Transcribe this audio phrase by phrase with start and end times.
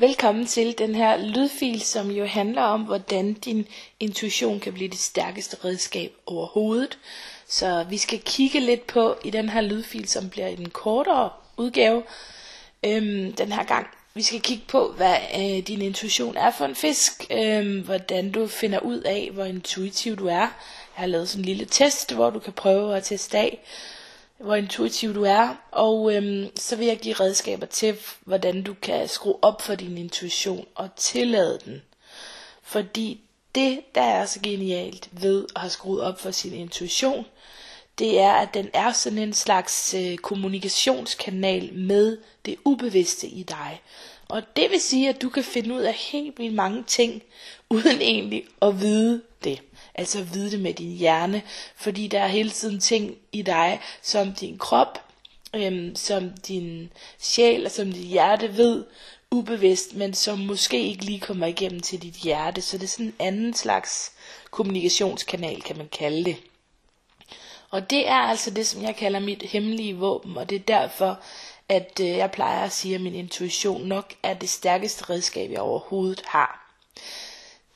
[0.00, 3.66] Velkommen til den her lydfil, som jo handler om, hvordan din
[4.00, 6.98] intuition kan blive det stærkeste redskab overhovedet.
[7.48, 12.02] Så vi skal kigge lidt på i den her lydfil, som bliver i kortere udgave
[12.84, 13.86] øhm, den her gang.
[14.14, 18.46] Vi skal kigge på, hvad øh, din intuition er for en fisk, øhm, hvordan du
[18.46, 20.32] finder ud af, hvor intuitiv du er.
[20.32, 20.50] Jeg
[20.94, 23.58] har lavet sådan en lille test, hvor du kan prøve at teste af,
[24.40, 29.08] hvor intuitiv du er, og øhm, så vil jeg give redskaber til, hvordan du kan
[29.08, 31.82] skrue op for din intuition og tillade den.
[32.62, 33.20] Fordi
[33.54, 37.26] det, der er så genialt ved at have skruet op for sin intuition,
[37.98, 43.82] det er, at den er sådan en slags øh, kommunikationskanal med det ubevidste i dig.
[44.28, 47.22] Og det vil sige, at du kan finde ud af helt vildt mange ting,
[47.70, 49.60] uden egentlig at vide det.
[50.00, 51.42] Altså vide det med din hjerne,
[51.76, 55.04] fordi der er hele tiden ting i dig, som din krop,
[55.54, 58.84] øhm, som din sjæl og som dit hjerte ved
[59.30, 62.60] ubevidst, men som måske ikke lige kommer igennem til dit hjerte.
[62.60, 64.12] Så det er sådan en anden slags
[64.50, 66.36] kommunikationskanal, kan man kalde det.
[67.70, 71.20] Og det er altså det, som jeg kalder mit hemmelige våben, og det er derfor,
[71.68, 75.60] at øh, jeg plejer at sige, at min intuition nok er det stærkeste redskab, jeg
[75.60, 76.74] overhovedet har.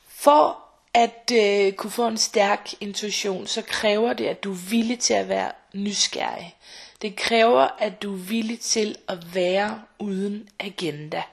[0.07, 0.64] For
[0.95, 5.13] at øh, kunne få en stærk intuition, så kræver det, at du er villig til
[5.13, 6.55] at være nysgerrig.
[7.01, 11.23] Det kræver, at du er villig til at være uden agenda.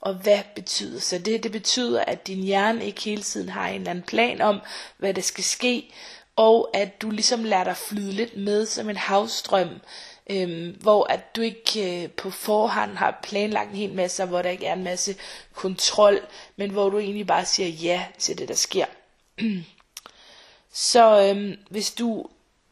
[0.00, 1.42] Og hvad betyder så det?
[1.42, 4.60] Det betyder, at din hjerne ikke hele tiden har en eller anden plan om,
[4.98, 5.92] hvad der skal ske,
[6.36, 9.80] og at du ligesom lader dig flyde lidt med som en havstrøm,
[10.30, 14.50] øhm, hvor at du ikke øh, på forhånd har planlagt en hel masse, hvor der
[14.50, 15.16] ikke er en masse
[15.52, 16.20] kontrol,
[16.56, 18.86] men hvor du egentlig bare siger ja til det, der sker.
[20.72, 22.26] Så øhm, hvis du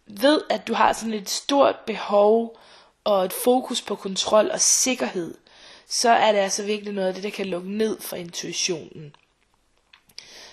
[0.06, 2.59] ved, at du har sådan et stort behov
[3.05, 5.34] og et fokus på kontrol og sikkerhed,
[5.89, 9.16] så er det altså virkelig noget af det, der kan lukke ned for intuitionen.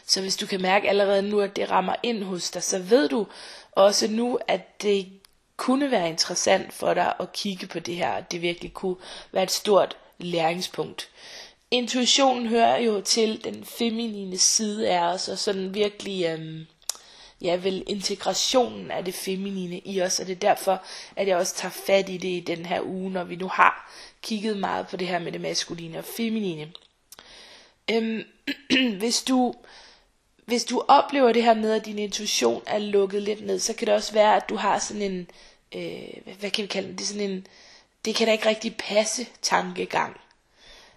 [0.06, 3.09] Så hvis du kan mærke allerede nu, at det rammer ind hos dig, så ved
[3.09, 3.28] du
[3.72, 5.19] også nu, at det
[5.59, 8.96] kunne være interessant for dig at kigge på det her, det virkelig kunne
[9.31, 11.09] være et stort læringspunkt.
[11.72, 16.66] Intuitionen hører jo til den feminine side af os, og sådan virkelig, øhm,
[17.42, 20.84] ja vel, integrationen af det feminine i os, og det er derfor,
[21.16, 23.92] at jeg også tager fat i det i den her uge, når vi nu har
[24.22, 26.72] kigget meget på det her med det maskuline og feminine.
[27.92, 28.24] Øhm,
[29.02, 29.53] hvis du
[30.50, 33.88] hvis du oplever det her med, at din intuition er lukket lidt ned, så kan
[33.88, 35.30] det også være, at du har sådan en,
[35.76, 37.48] øh, hvad kan vi kalde det, det er sådan en,
[38.06, 40.18] det kan da ikke rigtig passe tankegang.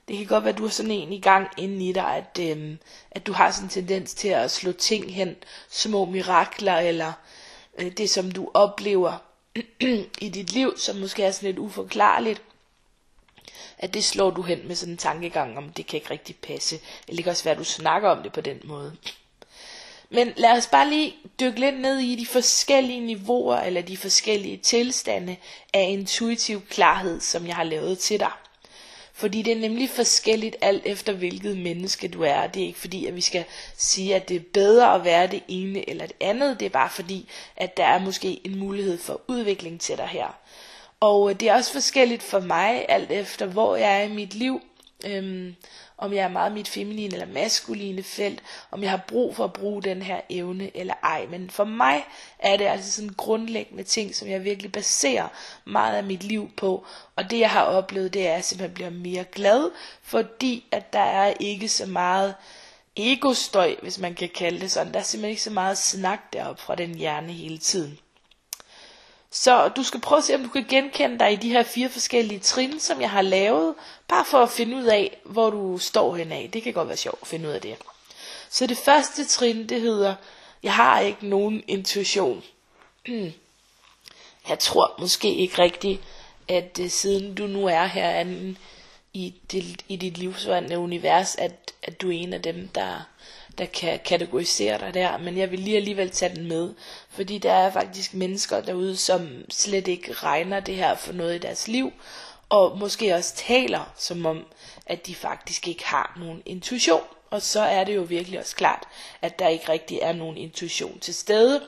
[0.09, 2.39] Det kan godt være, at du har sådan en i gang inde i dig, at,
[2.41, 2.77] øh,
[3.11, 5.37] at du har sådan en tendens til at slå ting hen,
[5.71, 7.13] små mirakler, eller
[7.79, 9.19] øh, det som du oplever
[10.27, 12.43] i dit liv, som måske er sådan lidt uforklarligt,
[13.79, 16.81] at det slår du hen med sådan en tankegang om, det kan ikke rigtig passe.
[17.09, 18.97] Eller det kan også være, at du snakker om det på den måde.
[20.15, 24.57] Men lad os bare lige dykke lidt ned i de forskellige niveauer eller de forskellige
[24.57, 25.37] tilstande
[25.75, 28.31] af intuitiv klarhed, som jeg har lavet til dig.
[29.15, 32.47] Fordi det er nemlig forskelligt alt efter hvilket menneske du er.
[32.47, 33.45] Det er ikke fordi, at vi skal
[33.77, 36.61] sige, at det er bedre at være det ene eller det andet.
[36.61, 40.37] Det er bare fordi, at der er måske en mulighed for udvikling til dig her.
[41.01, 44.35] Og øh, det er også forskelligt for mig, alt efter hvor jeg er i mit
[44.35, 44.61] liv.
[45.07, 45.55] Øhm,
[45.99, 49.53] om jeg er meget mit feminine eller maskuline felt, om jeg har brug for at
[49.53, 51.27] bruge den her evne eller ej.
[51.27, 52.05] Men for mig
[52.39, 55.29] er det altså sådan grundlæggende ting, som jeg virkelig baserer
[55.65, 56.87] meget af mit liv på.
[57.17, 59.71] Og det jeg har oplevet, det er, at jeg simpelthen bliver mere glad,
[60.03, 62.35] fordi at der er ikke så meget
[62.97, 64.93] egostøj, hvis man kan kalde det sådan.
[64.93, 67.99] Der er simpelthen ikke så meget snak deroppe fra den hjerne hele tiden.
[69.35, 71.89] Så du skal prøve at se, om du kan genkende dig i de her fire
[71.89, 73.75] forskellige trin, som jeg har lavet,
[74.09, 76.49] bare for at finde ud af, hvor du står henad.
[76.49, 77.77] Det kan godt være sjovt at finde ud af det.
[78.51, 80.15] Så det første trin, det hedder,
[80.63, 82.43] jeg har ikke nogen intuition.
[84.49, 86.01] Jeg tror måske ikke rigtigt,
[86.49, 88.57] at uh, siden du nu er herinde
[89.13, 93.01] i, dit, i dit livsvandrende univers, at, at du er en af dem, der
[93.59, 96.75] der kan kategorisere dig der, men jeg vil lige alligevel tage den med,
[97.11, 101.39] fordi der er faktisk mennesker derude, som slet ikke regner det her for noget i
[101.39, 101.93] deres liv,
[102.49, 104.47] og måske også taler som om,
[104.87, 107.03] at de faktisk ikke har nogen intuition.
[107.31, 108.83] Og så er det jo virkelig også klart,
[109.23, 111.63] at der ikke rigtig er nogen intuition til stede.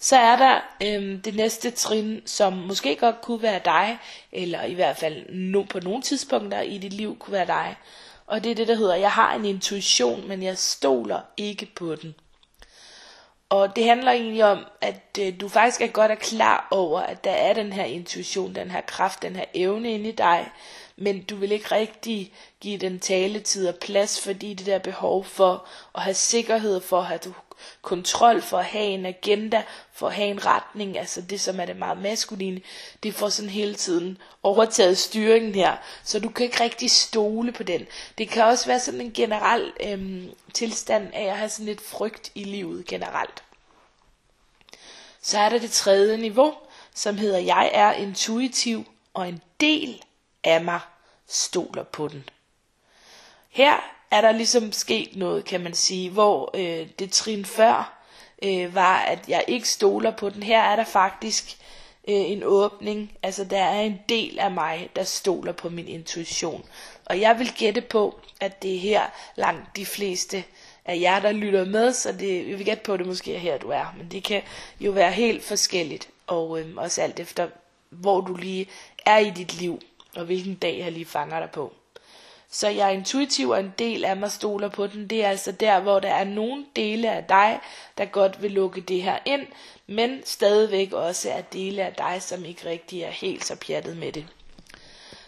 [0.00, 3.98] Så er der øhm, det næste trin, som måske godt kunne være dig,
[4.32, 7.76] eller i hvert fald no, på nogle tidspunkter i dit liv kunne være dig,
[8.28, 11.94] og det er det, der hedder, jeg har en intuition, men jeg stoler ikke på
[11.94, 12.14] den.
[13.48, 17.24] Og det handler egentlig om, at øh, du faktisk er godt og klar over, at
[17.24, 20.50] der er den her intuition, den her kraft, den her evne inde i dig,
[20.96, 25.66] men du vil ikke rigtig give den taletid og plads, fordi det der behov for
[25.94, 27.18] at have sikkerhed, for at have
[27.82, 29.62] kontrol, for at have en agenda,
[29.92, 32.60] for at have en retning, altså det som er det meget maskuline,
[33.02, 37.62] det får sådan hele tiden overtaget styringen her, så du kan ikke rigtig stole på
[37.62, 37.86] den.
[38.18, 42.32] Det kan også være sådan en generel øhm, tilstand af at have sådan lidt frygt
[42.34, 43.42] i livet generelt.
[45.22, 46.54] Så er der det tredje niveau,
[46.94, 48.84] som hedder, jeg er intuitiv,
[49.14, 50.02] og en del
[50.44, 50.80] af mig
[51.26, 52.28] stoler på den.
[53.50, 57.98] Her er der ligesom sket noget, kan man sige, hvor øh, det trin før
[58.42, 60.42] øh, var, at jeg ikke stoler på den.
[60.42, 61.56] Her er der faktisk
[62.08, 66.64] øh, en åbning, altså der er en del af mig, der stoler på min intuition.
[67.04, 69.02] Og jeg vil gætte på, at det er her
[69.36, 70.44] langt de fleste
[70.84, 73.38] af jer, der lytter med, så det, jeg vil gætte på, at det måske er
[73.38, 73.94] her, du er.
[73.98, 74.42] Men det kan
[74.80, 77.48] jo være helt forskelligt, og øh, også alt efter,
[77.90, 78.68] hvor du lige
[79.06, 79.80] er i dit liv,
[80.16, 81.72] og hvilken dag jeg lige fanger dig på.
[82.50, 85.06] Så jeg er intuitiv, og en del af mig stoler på den.
[85.06, 87.60] Det er altså der, hvor der er nogle dele af dig,
[87.98, 89.46] der godt vil lukke det her ind,
[89.86, 94.12] men stadigvæk også er dele af dig, som ikke rigtig er helt så pjattet med
[94.12, 94.26] det.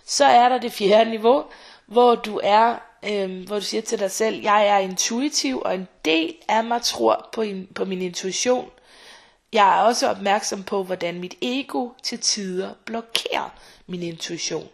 [0.04, 1.44] Så er der det fjerde niveau,
[1.86, 5.88] hvor du er, øh, hvor du siger til dig selv, jeg er intuitiv, og en
[6.04, 8.70] del af mig tror på, in, på min intuition.
[9.52, 13.54] Jeg er også opmærksom på, hvordan mit ego til tider blokerer
[13.86, 14.68] min intuition.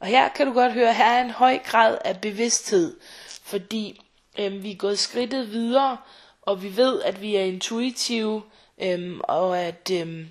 [0.00, 2.96] Og her kan du godt høre, her er en høj grad af bevidsthed,
[3.42, 4.00] fordi
[4.38, 5.96] øh, vi er gået skridtet videre,
[6.42, 8.42] og vi ved, at vi er intuitive,
[8.78, 10.26] øh, og at Øh,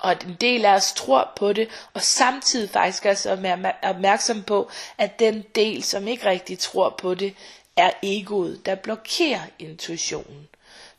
[0.00, 4.42] og at en del af os tror på det, og samtidig faktisk også er opmærksom
[4.42, 7.34] på, at den del, som ikke rigtig tror på det,
[7.76, 10.48] er egoet, der blokerer intuitionen.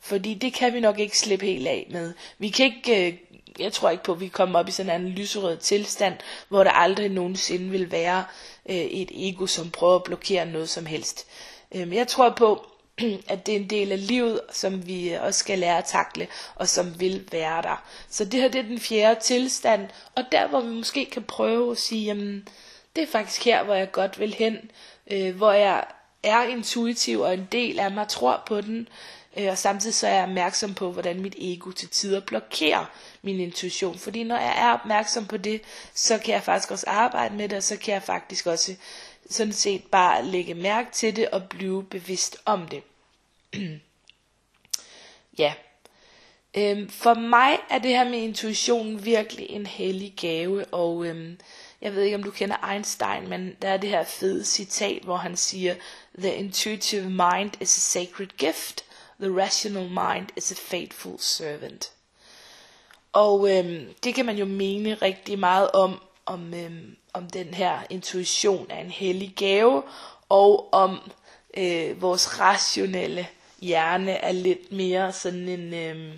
[0.02, 2.14] Fordi det kan vi nok ikke slippe helt af med.
[2.38, 3.14] Vi kan ikke øh,
[3.58, 6.14] jeg tror ikke på, at vi kommer op i sådan en lyserød tilstand,
[6.48, 8.24] hvor der aldrig nogensinde vil være
[8.68, 11.26] øh, et ego, som prøver at blokere noget som helst.
[11.74, 12.66] Øh, jeg tror på,
[13.28, 16.26] at det er en del af livet, som vi øh, også skal lære at takle,
[16.54, 17.84] og som vil være der.
[18.08, 21.70] Så det her det er den fjerde tilstand, og der hvor vi måske kan prøve
[21.70, 22.48] at sige, jamen,
[22.96, 24.70] det er faktisk her, hvor jeg godt vil hen,
[25.10, 25.84] øh, hvor jeg
[26.22, 28.88] er intuitiv, og en del af mig tror på den,
[29.36, 32.84] øh, og samtidig så er jeg opmærksom på, hvordan mit ego til tider blokerer
[33.22, 33.98] min intuition.
[33.98, 35.60] Fordi når jeg er opmærksom på det,
[35.94, 38.74] så kan jeg faktisk også arbejde med det, og så kan jeg faktisk også
[39.30, 42.82] sådan set bare lægge mærke til det og blive bevidst om det.
[45.38, 45.54] ja.
[46.56, 51.38] Øhm, for mig er det her med intuition virkelig en hellig gave, og øhm,
[51.82, 55.16] jeg ved ikke om du kender Einstein, men der er det her fede citat, hvor
[55.16, 55.74] han siger,
[56.18, 58.84] The intuitive mind is a sacred gift,
[59.20, 61.92] the rational mind is a faithful servant.
[63.12, 67.78] Og øhm, det kan man jo mene rigtig meget om, om, øhm, om den her
[67.90, 69.82] intuition er en hellig gave,
[70.28, 71.10] og om
[71.56, 73.26] øh, vores rationelle
[73.60, 75.74] hjerne er lidt mere sådan en...
[75.74, 76.12] Øhm,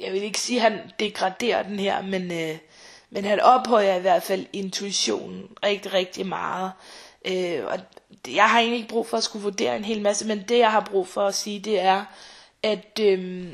[0.00, 2.58] jeg vil ikke sige, at han degraderer den her, men, øh,
[3.10, 6.72] men han ophøjer i hvert fald intuitionen rigtig, rigtig meget.
[7.24, 7.78] Øh, og
[8.28, 10.72] jeg har egentlig ikke brug for at skulle vurdere en hel masse, men det jeg
[10.72, 12.04] har brug for at sige, det er,
[12.62, 13.52] at, øh,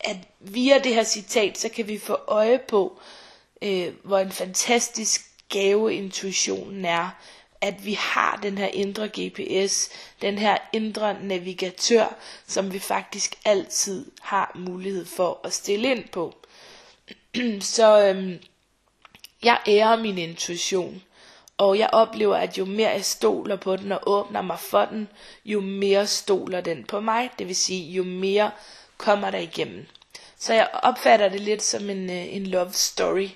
[0.00, 3.00] at via det her citat, så kan vi få øje på,
[3.62, 7.10] øh, hvor en fantastisk gave intuitionen er,
[7.60, 9.88] at vi har den her indre GPS,
[10.22, 16.34] den her indre navigatør, som vi faktisk altid har mulighed for at stille ind på.
[17.60, 18.38] Så øhm,
[19.42, 21.02] jeg ærer min intuition,
[21.58, 25.08] og jeg oplever, at jo mere jeg stoler på den og åbner mig for den,
[25.44, 28.50] jo mere stoler den på mig, det vil sige, jo mere
[28.98, 29.86] kommer der igennem.
[30.38, 33.28] Så jeg opfatter det lidt som en, øh, en love story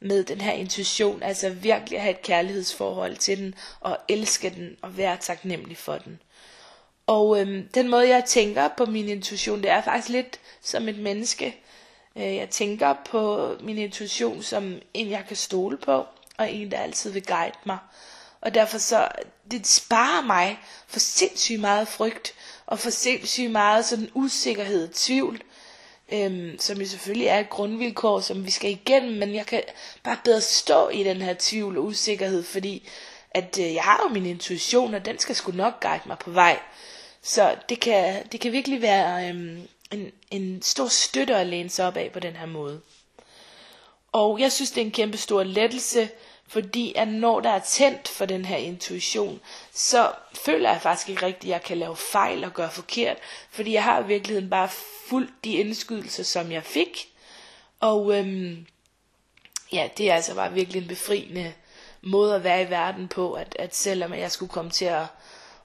[0.00, 4.76] med den her intuition, altså virkelig at have et kærlighedsforhold til den, og elske den,
[4.82, 6.20] og være taknemmelig for den.
[7.06, 10.98] Og øhm, den måde jeg tænker på min intuition, det er faktisk lidt som et
[10.98, 11.63] menneske.
[12.16, 16.06] Øh, jeg tænker på min intuition som en, jeg kan stole på,
[16.38, 17.78] og en, der altid vil guide mig.
[18.40, 19.08] Og derfor så,
[19.50, 22.34] det sparer mig for sindssygt meget frygt,
[22.66, 25.42] og for sindssygt meget sådan usikkerhed, tvivl,
[26.12, 29.62] øhm, som jo selvfølgelig er et grundvilkår, som vi skal igennem, men jeg kan
[30.02, 32.88] bare bedre stå i den her tvivl og usikkerhed, fordi
[33.30, 36.30] at øh, jeg har jo min intuition, og den skal sgu nok guide mig på
[36.30, 36.58] vej.
[37.22, 41.86] Så det kan, det kan virkelig være øhm, en, en stor støtte at læne sig
[41.86, 42.80] op af på den her måde.
[44.12, 46.08] Og jeg synes, det er en kæmpe stor lettelse,
[46.48, 49.40] fordi at når der er tændt for den her intuition,
[49.72, 50.12] så
[50.44, 53.16] føler jeg faktisk ikke rigtigt, at jeg kan lave fejl og gøre forkert.
[53.50, 54.68] Fordi jeg har i virkeligheden bare
[55.08, 57.08] fulgt de indskydelser, som jeg fik.
[57.80, 58.66] Og øhm,
[59.72, 61.52] ja, det er altså bare virkelig en befriende
[62.02, 65.06] måde at være i verden på, at, at selvom jeg skulle komme til at,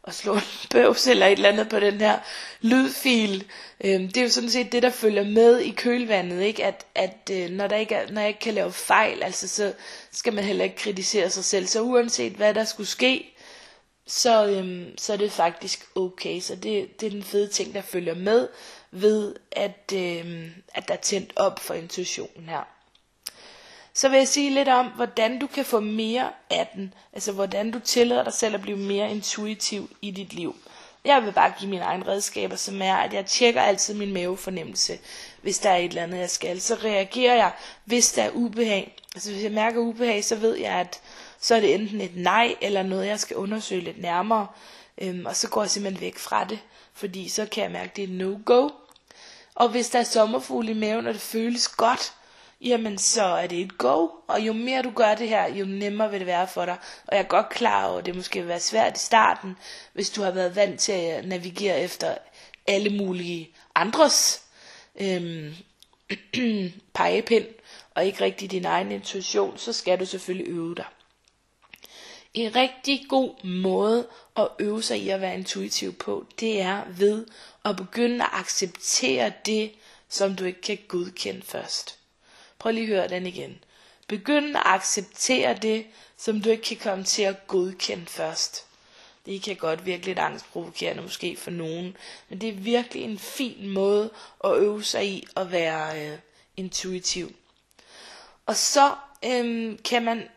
[0.03, 0.41] at slå en
[0.71, 2.19] bøvs eller et eller andet på den her
[2.61, 3.45] lydfil,
[3.83, 6.65] øh, det er jo sådan set det, der følger med i kølvandet, ikke?
[6.65, 9.73] at, at øh, når, der ikke er, når jeg ikke kan lave fejl, altså, så
[10.11, 11.67] skal man heller ikke kritisere sig selv.
[11.67, 13.35] Så uanset hvad der skulle ske,
[14.07, 16.39] så, øhm, så er det faktisk okay.
[16.39, 18.47] Så det, det er den fede ting, der følger med
[18.91, 22.78] ved, at, øhm, at der er tændt op for intuitionen her.
[23.93, 26.93] Så vil jeg sige lidt om, hvordan du kan få mere af den.
[27.13, 30.55] Altså hvordan du tillader dig selv at blive mere intuitiv i dit liv.
[31.05, 34.99] Jeg vil bare give mine egne redskaber, som er, at jeg tjekker altid min mavefornemmelse,
[35.41, 36.61] hvis der er et eller andet, jeg skal.
[36.61, 37.51] Så reagerer jeg,
[37.85, 38.95] hvis der er ubehag.
[39.15, 40.99] Altså hvis jeg mærker ubehag, så ved jeg, at
[41.41, 44.47] så er det enten et nej, eller noget, jeg skal undersøge lidt nærmere.
[45.01, 46.59] Øhm, og så går jeg simpelthen væk fra det,
[46.93, 48.69] fordi så kan jeg mærke, at det er no-go.
[49.55, 52.13] Og hvis der er sommerfugle i maven, og det føles godt,
[52.61, 54.07] jamen så er det et go.
[54.27, 56.77] Og jo mere du gør det her, jo nemmere vil det være for dig.
[57.07, 59.57] Og jeg er godt klar over, at det måske vil være svært i starten,
[59.93, 62.17] hvis du har været vant til at navigere efter
[62.67, 64.43] alle mulige andres
[64.99, 65.55] øhm,
[66.93, 67.45] pegepind,
[67.95, 70.85] og ikke rigtig din egen intuition, så skal du selvfølgelig øve dig.
[72.33, 77.25] En rigtig god måde at øve sig i at være intuitiv på, det er ved
[77.65, 79.71] at begynde at acceptere det,
[80.09, 81.98] som du ikke kan godkende først.
[82.59, 83.63] Prøv lige at høre den igen.
[84.07, 85.85] Begynd at acceptere det,
[86.17, 88.65] som du ikke kan komme til at godkende først.
[89.25, 91.97] Det kan godt virke lidt angstprovokerende måske for nogen,
[92.29, 94.09] men det er virkelig en fin måde
[94.43, 96.17] at øve sig i at være øh,
[96.57, 97.35] intuitiv.
[98.45, 100.29] Og så øhm, kan man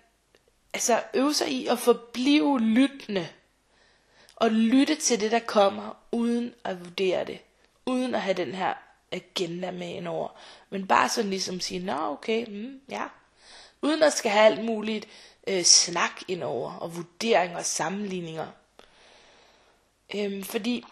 [0.74, 3.28] altså øve sig i at forblive lyttende.
[4.36, 7.38] Og lytte til det, der kommer, uden at vurdere det.
[7.86, 8.74] Uden at have den her
[9.12, 10.28] agenda med ind over.
[10.70, 13.04] Men bare sådan ligesom sige, nå okay, mm, ja.
[13.82, 15.08] Uden at skal have alt muligt
[15.46, 18.46] øh, snak ind over, og vurderinger og sammenligninger.
[20.14, 20.84] Øhm, fordi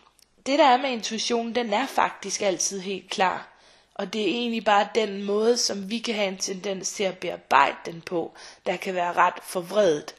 [0.47, 3.47] det der er med intuition, den er faktisk altid helt klar.
[3.95, 7.19] Og det er egentlig bare den måde, som vi kan have en tendens til at
[7.19, 8.35] bearbejde den på,
[8.67, 10.15] der kan være ret forvredet.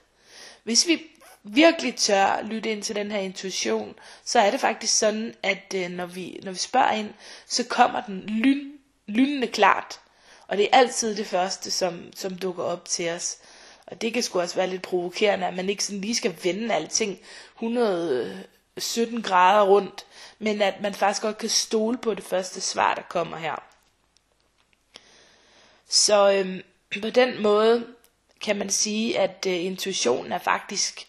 [0.64, 1.02] Hvis vi
[1.44, 3.96] virkelig tør lytte ind til den her intuition,
[4.26, 7.14] så er det faktisk sådan, at øh, når, vi, når vi spørger ind,
[7.48, 8.72] så kommer den lyn,
[9.08, 10.00] lynende klart.
[10.48, 13.38] Og det er altid det første, som, som dukker op til os.
[13.88, 16.76] Og det kan sgu også være lidt provokerende, at man ikke sådan lige skal vende
[16.76, 17.20] alting
[17.56, 20.06] 117 grader rundt,
[20.40, 23.64] men at man faktisk godt kan stole på det første svar, der kommer her.
[25.90, 26.62] Så øhm,
[27.02, 27.88] på den måde
[28.42, 31.08] kan man sige, at øh, intuitionen er faktisk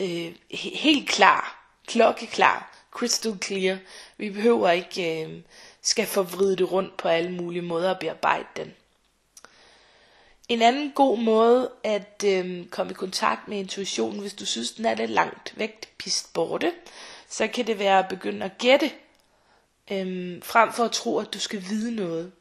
[0.00, 3.78] øh, helt klar, klokkeklar, crystal clear.
[4.16, 5.40] Vi behøver ikke øh,
[5.82, 8.74] skal forvride det rundt på alle mulige måder at bearbejde den.
[10.48, 14.84] En anden god måde at øh, komme i kontakt med intuitionen, hvis du synes, den
[14.84, 16.72] er lidt langt væk, pist borte,
[17.28, 18.92] så kan det være at begynde at gætte,
[19.90, 22.32] øh, frem for at tro, at du skal vide noget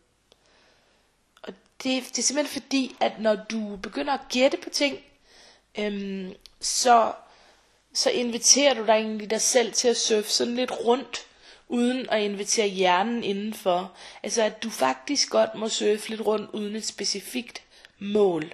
[1.41, 4.99] Og det, det er simpelthen fordi, at når du begynder at gætte på ting,
[5.79, 7.13] øh, så,
[7.93, 11.25] så inviterer du dig egentlig dig selv til at surfe sådan lidt rundt,
[11.67, 13.91] uden at invitere hjernen indenfor.
[14.23, 17.61] Altså at du faktisk godt må surfe lidt rundt uden et specifikt
[17.99, 18.53] mål.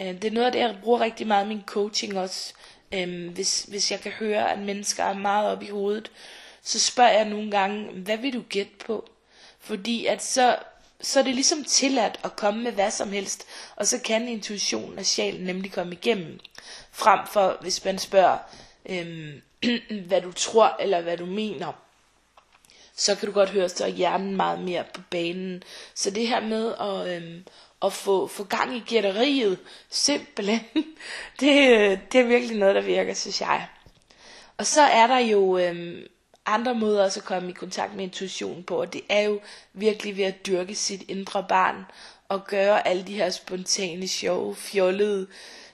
[0.00, 2.54] Øh, det er noget af det, jeg bruger rigtig meget i min coaching også.
[2.94, 6.10] Øh, hvis, hvis jeg kan høre, at mennesker er meget op i hovedet,
[6.62, 9.10] så spørger jeg nogle gange, hvad vil du gætte på?
[9.60, 10.56] Fordi at så
[11.02, 14.98] så er det ligesom tilladt at komme med hvad som helst, og så kan intuitionen
[14.98, 16.40] og sjælen nemlig komme igennem.
[16.92, 18.38] Frem for, hvis man spørger,
[18.86, 19.42] øhm,
[20.08, 21.72] hvad du tror, eller hvad du mener,
[22.96, 25.62] så kan du godt høre, så er hjernen meget mere på banen.
[25.94, 27.44] Så det her med at, øhm,
[27.82, 29.58] at få, få gang i gætteriet,
[29.90, 30.60] simpelthen,
[31.40, 33.66] det, øh, det er virkelig noget, der virker, synes jeg.
[34.56, 36.06] Og så er der jo øhm,
[36.46, 39.40] andre måder også at komme i kontakt med intuitionen på, og det er jo
[39.72, 41.84] virkelig ved at dyrke sit indre barn,
[42.28, 45.26] og gøre alle de her spontane, sjove, fjollede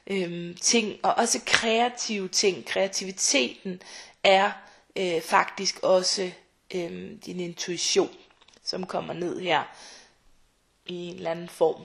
[0.06, 2.66] øhm, ting, og også kreative ting.
[2.66, 3.82] Kreativiteten
[4.24, 4.52] er
[4.96, 6.30] øh, faktisk også
[6.74, 8.10] øhm, din intuition,
[8.64, 9.62] som kommer ned her
[10.86, 11.82] i en eller anden form.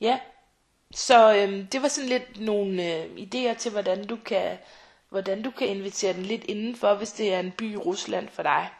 [0.00, 0.18] Ja,
[0.94, 4.58] så øhm, det var sådan lidt nogle øh, idéer til, hvordan du kan
[5.10, 8.42] hvordan du kan invitere den lidt indenfor, hvis det er en by i Rusland for
[8.42, 8.70] dig.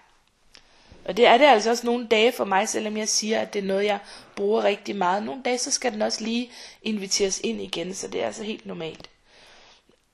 [1.05, 3.59] Og det er det altså også nogle dage for mig, selvom jeg siger, at det
[3.59, 3.99] er noget, jeg
[4.37, 5.23] bruger rigtig meget.
[5.23, 8.67] Nogle dage, så skal den også lige inviteres ind igen, så det er altså helt
[8.67, 9.11] normalt.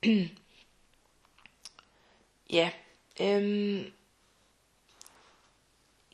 [2.51, 2.71] ja.
[3.21, 3.85] Øhm,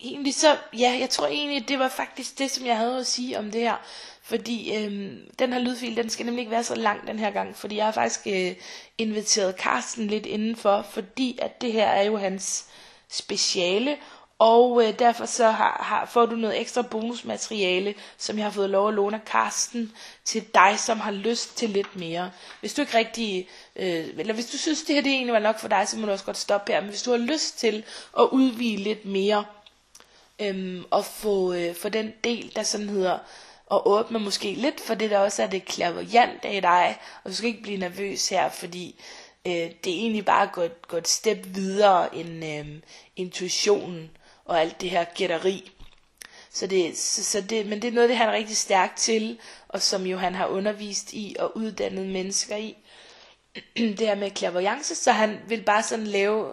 [0.02, 3.38] egentlig så, ja, jeg tror egentlig, det var faktisk det, som jeg havde at sige
[3.38, 3.76] om det her.
[4.22, 7.56] Fordi øhm, den her lydfil, den skal nemlig ikke være så lang den her gang,
[7.56, 8.54] fordi jeg har faktisk øh,
[8.98, 12.64] inviteret Carsten lidt indenfor, fordi at det her er jo hans
[13.10, 13.96] speciale,
[14.38, 18.70] og øh, derfor så har, har, får du noget ekstra bonusmateriale, som jeg har fået
[18.70, 19.92] lov at låne af Karsten,
[20.24, 22.30] til dig, som har lyst til lidt mere.
[22.60, 25.58] Hvis du ikke rigtig, øh, eller hvis du synes, det her det egentlig var nok
[25.58, 26.80] for dig, så må du også godt stoppe her.
[26.80, 27.84] Men hvis du har lyst til
[28.18, 29.44] at udvide lidt mere,
[30.42, 33.18] øhm, og få, øh, få den del, der sådan hedder,
[33.66, 37.34] og åbne måske lidt for det, der også er det klaverjant af dig, og du
[37.36, 39.00] skal ikke blive nervøs her, fordi
[39.46, 42.66] øh, det er egentlig bare at gå, gå et step videre end øh,
[43.16, 44.10] intuitionen
[44.44, 45.70] og alt det her gætteri.
[46.50, 49.38] Så det, så, så det, men det er noget, det han er rigtig stærk til,
[49.68, 52.76] og som jo han har undervist i og uddannet mennesker i.
[53.76, 56.48] det her med clairvoyance, så han vil bare sådan lave,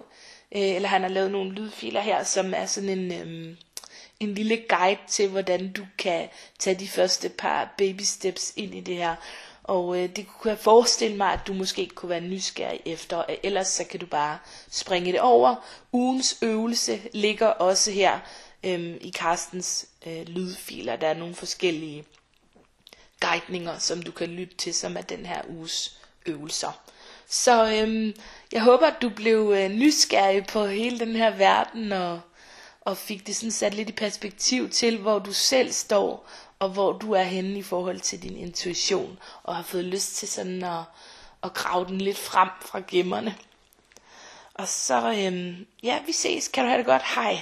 [0.55, 3.55] øh, eller han har lavet nogle lydfiler her, som er sådan en, øh,
[4.19, 8.79] en lille guide til, hvordan du kan tage de første par baby steps ind i
[8.79, 9.15] det her.
[9.63, 13.23] Og øh, det kunne jeg forestille mig, at du måske kunne være nysgerrig efter.
[13.43, 14.37] Ellers så kan du bare
[14.71, 15.55] springe det over.
[15.91, 18.19] Ugens øvelse ligger også her
[18.63, 20.95] øh, i Carstens øh, lydfiler.
[20.95, 22.03] Der er nogle forskellige
[23.19, 26.81] guidninger, som du kan lytte til, som er den her uges øvelser.
[27.27, 28.13] Så øh,
[28.51, 32.19] jeg håber, at du blev øh, nysgerrig på hele den her verden, og,
[32.81, 36.91] og fik det sådan sat lidt i perspektiv til, hvor du selv står, og hvor
[36.91, 40.83] du er henne i forhold til din intuition, og har fået lyst til sådan at,
[41.43, 43.35] at grave den lidt frem fra gemmerne.
[44.53, 46.47] Og så, øhm, ja, vi ses.
[46.47, 47.03] Kan du have det godt?
[47.15, 47.41] Hej.